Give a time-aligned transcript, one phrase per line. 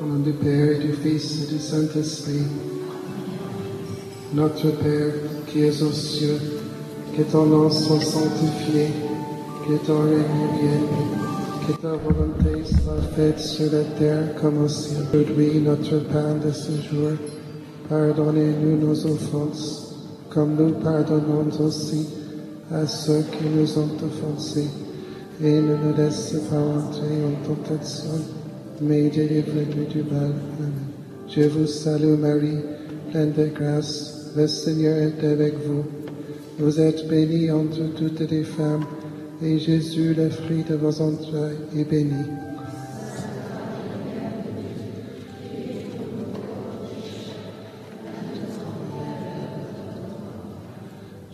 [0.00, 2.44] Au nom du Père, et du Fils et du Saint-Esprit.
[4.32, 5.12] Notre Père,
[5.48, 6.38] qui es aux cieux,
[7.16, 8.90] que ton nom soit sanctifié,
[9.66, 10.86] que ton règne vienne,
[11.66, 14.98] que ta volonté soit faite sur la terre comme au ciel.
[15.12, 17.10] Aujourd'hui, notre pain de ce jour,
[17.88, 19.96] pardonnez-nous nos offenses,
[20.30, 22.06] comme nous pardonnons aussi
[22.70, 24.68] à ceux qui nous ont offensés.
[25.42, 28.37] Et ne nous laisse pas entrer en tentation,
[28.80, 30.32] mais délivre-nous du mal.
[30.58, 30.72] Amen.
[31.28, 32.58] Je vous salue Marie,
[33.10, 35.84] pleine de grâce, le Seigneur est avec vous.
[36.58, 38.84] Vous êtes bénie entre toutes les femmes,
[39.42, 42.24] et Jésus, le fruit de vos entrailles, est béni.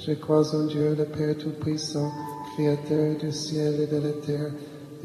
[0.07, 2.13] Je crois en Dieu, le Père Tout-Puissant,
[2.55, 4.53] Créateur du ciel et de la terre,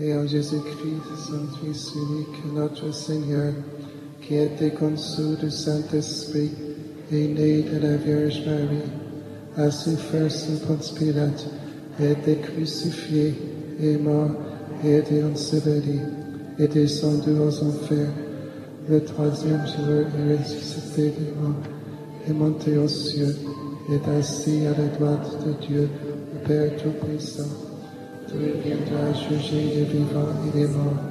[0.02, 3.54] et en Jésus-Christ, son Fils unique, notre Seigneur,
[4.22, 6.52] qui a été conçu du Saint-Esprit
[7.12, 8.90] et né de la Vierge Marie,
[9.58, 11.48] a souffert sous Ponce Pilate,
[12.00, 13.34] a été crucifié,
[13.82, 14.32] et mort,
[14.86, 16.00] et été enseveli,
[16.58, 18.12] et descendu aux enfers.
[18.88, 21.64] Le troisième jour est ressuscité des morts,
[22.28, 23.36] est monté aux cieux,
[23.92, 25.90] est assis à la droite de Dieu,
[26.34, 27.69] le Père Tout-Puissant.
[28.32, 31.02] Tu viendras juger les vivants et les morts.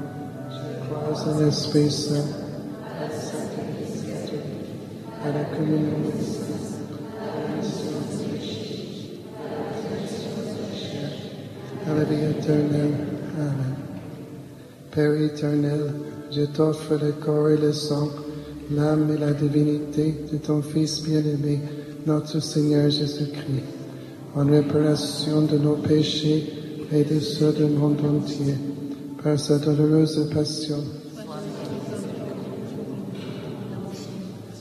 [0.50, 4.04] Je crois en l'Esprit Saint, à la Sainte Église
[5.24, 5.98] à la communion
[11.84, 12.94] à la à la vie éternelle.
[13.36, 13.74] Amen.
[14.92, 15.94] Père éternel,
[16.30, 18.10] je t'offre le corps et le sang,
[18.70, 21.58] l'âme et la divinité de ton Fils bien-aimé,
[22.06, 23.64] notre Seigneur Jésus-Christ.
[24.36, 26.57] En réparation de nos péchés,
[26.90, 28.54] et de ceux du monde entier,
[29.22, 30.82] par sa douloureuse passion.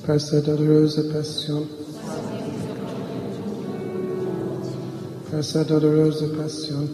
[0.06, 1.66] Par sa douloureuse passion.
[5.32, 6.88] Par sa douloureuse passion.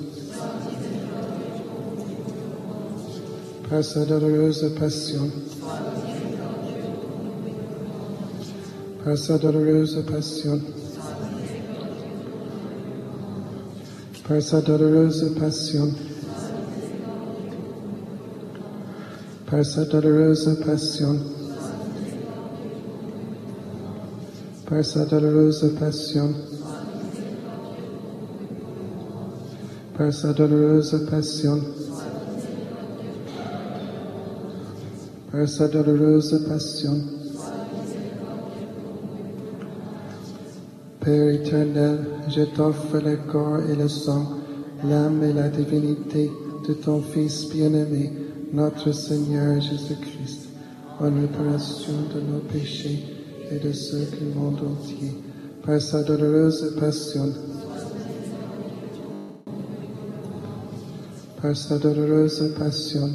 [3.70, 5.30] Par sa douloureuse passion.
[9.04, 10.62] Par sa douloureuse passion.
[14.24, 15.94] per sa dolorosa passion,
[19.46, 21.20] per sa dolorosa passion,
[24.66, 26.34] per sa dolorosa passion,
[29.98, 31.60] per sa dolorosa passion,
[35.32, 37.23] per sa dolorosa passion.
[41.04, 42.00] Père éternel,
[42.30, 44.38] je t'offre le corps et le sang,
[44.86, 46.32] l'âme et la divinité
[46.66, 48.10] de ton Fils bien-aimé,
[48.54, 50.48] notre Seigneur Jésus-Christ,
[51.02, 53.04] en réparation de nos péchés
[53.52, 55.12] et de ceux du monde entier,
[55.66, 57.34] par sa douloureuse passion.
[61.42, 63.10] Par sa douloureuse passion.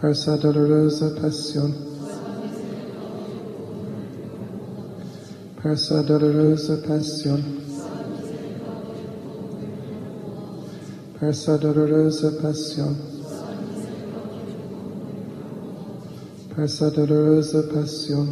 [0.00, 1.85] Par sa douloureuse passion.
[5.66, 7.42] per sa dolorosa passione,
[11.18, 12.96] per sa dolorosa passione,
[16.54, 18.30] per sa dolorosa passione,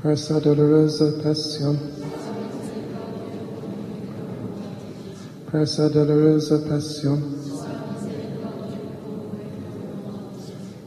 [0.00, 1.78] per sa dolorosa passione,
[5.50, 7.36] per sa dolorosa passione.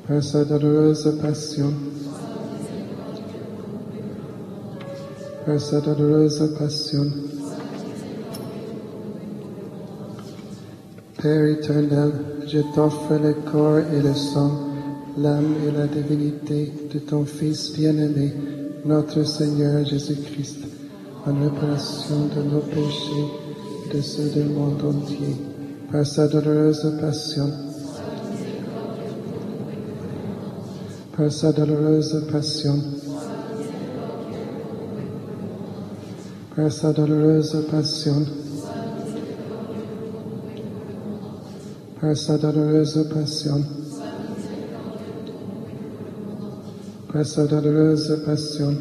[0.04, 1.91] Per sa dolorosa passione.
[5.46, 7.06] Par sa douloureuse passion.
[11.22, 12.12] Père éternel,
[12.48, 14.52] je t'offre le corps et le sang,
[15.18, 18.34] l'âme et la divinité de ton Fils bien-aimé,
[18.86, 20.60] notre Seigneur Jésus-Christ,
[21.26, 23.28] en réparation de nos péchés
[23.86, 25.36] et de ceux du monde entier,
[25.92, 27.50] par sa douloureuse passion.
[31.16, 33.01] Par sa douloureuse passion.
[36.54, 38.28] per sa dolorosa passion.
[42.00, 43.66] per sa dolorosa passion.
[47.08, 48.76] per sa dolorosa passion.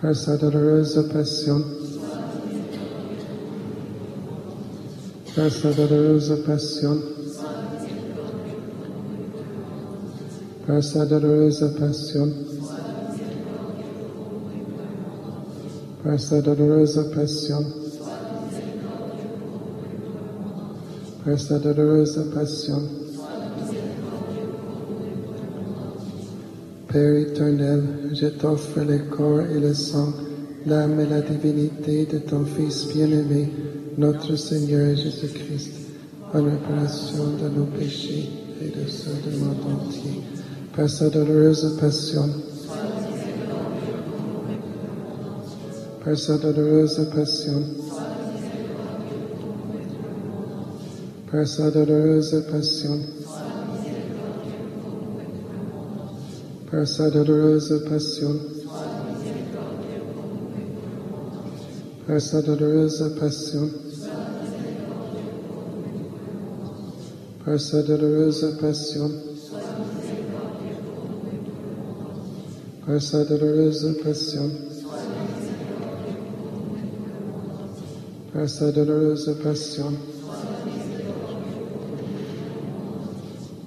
[0.00, 1.64] per sa dolorosa passion.
[5.34, 7.02] per sa dolorosa passion.
[10.66, 12.61] per sa dolorosa passion.
[16.04, 17.64] Par sa douloureuse passion,
[21.24, 22.82] par sa douloureuse passion.
[26.88, 30.12] Père éternel, je t'offre le corps et le sang,
[30.66, 33.48] l'âme et la divinité de ton Fils bien-aimé,
[33.96, 35.72] notre Seigneur Jésus-Christ,
[36.34, 38.28] en réparation de nos péchés
[38.60, 40.20] et de ceux du monde entier,
[40.74, 42.28] par sa douloureuse passion.
[46.04, 47.62] Par sa douloureuse passion.
[51.30, 52.98] Par sa douloureuse passion.
[56.68, 58.34] Par sa douloureuse passion.
[62.08, 63.70] Par sa douloureuse passion.
[67.44, 69.10] Par sa douloureuse passion.
[72.84, 74.71] Par sa douloureuse passion.
[78.32, 79.92] Par sa douloureuse passion.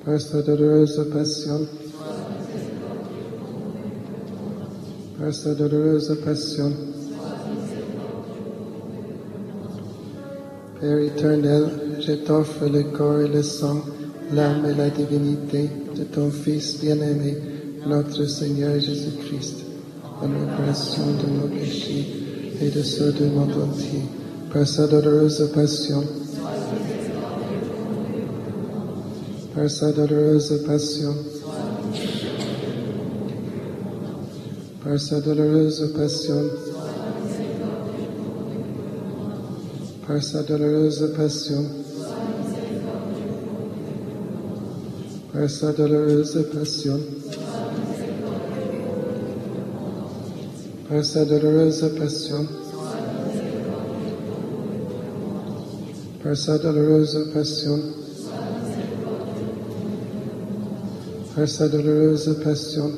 [0.03, 1.67] Par sa douloureuse passion.
[5.19, 6.71] Par sa douloureuse passion.
[10.81, 11.69] Père éternel,
[11.99, 13.81] je t'offre le corps et le sang,
[14.33, 17.37] l'âme et la divinité de ton Fils bien-aimé,
[17.87, 19.57] notre Seigneur Jésus-Christ,
[20.21, 22.07] en réparation de nos péchés
[22.61, 24.01] et de ceux du monde entier,
[24.55, 26.01] par sa douloureuse passion.
[29.53, 31.13] Par sa douloureuse passion.
[34.81, 36.43] Par sa douloureuse passion.
[40.07, 41.65] Par sa douloureuse passion.
[45.33, 46.99] Par sa douloureuse passion.
[50.87, 52.64] Par sa douloureuse passion.
[56.25, 57.79] Par sa douloureuse passion.
[61.35, 62.91] Par sa douloureuse passion.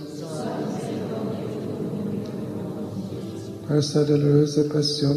[3.68, 5.16] Par sa douloureuse passion.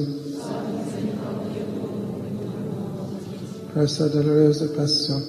[3.73, 5.23] Par sa douloureuse passion.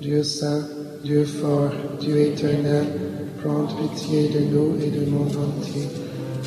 [0.00, 0.62] Dieu saint,
[1.02, 2.86] Dieu fort, Dieu éternel,
[3.42, 5.88] prends pitié de nous et du monde entier.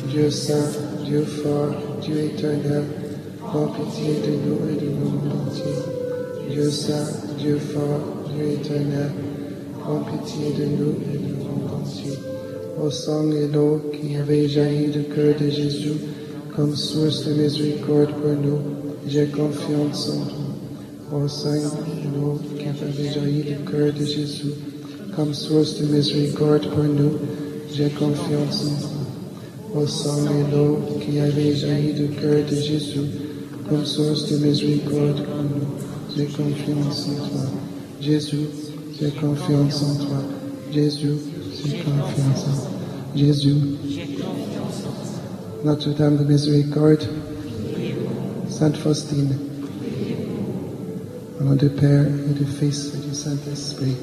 [0.08, 0.70] Dieu saint,
[1.04, 2.82] Dieu fort, Dieu éternel,
[3.38, 5.72] prends pitié de nous et du monde entier.
[6.50, 7.06] Dieu saint,
[7.38, 8.00] Dieu fort,
[8.34, 9.12] Dieu éternel,
[9.78, 12.18] prends pitié de nous et du monde entier.
[12.82, 15.92] Au sang et l'eau qui avait jailli du cœur de Jésus
[16.56, 18.58] comme source de miséricorde pour nous,
[19.06, 21.20] j'ai confiance en toi.
[21.20, 24.54] Au sang et l'eau qui avait jailli du cœur de Jésus
[25.14, 27.12] comme source de miséricorde pour nous,
[27.72, 29.01] j'ai confiance en toi.
[29.74, 33.00] Au sang et l'eau qui avait jailli du cœur de Jésus
[33.68, 37.40] comme source de miséricorde pour nous, j'ai confiance en toi.
[37.98, 38.46] Jésus,
[39.00, 40.18] j'ai confiance en toi.
[40.70, 41.14] Jésus,
[41.64, 42.70] j'ai confiance en toi.
[43.16, 43.54] Jésus,
[45.64, 47.08] Notre-Dame de Miséricorde,
[48.50, 49.36] Sainte Faustine,
[51.40, 53.96] au nom du Père et du Fils et du Saint-Esprit.